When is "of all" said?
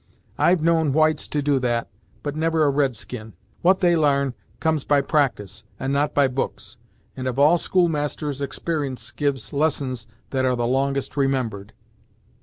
7.27-7.59